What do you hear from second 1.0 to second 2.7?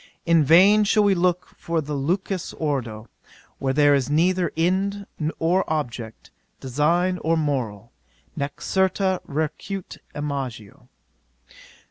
we look for the lucidus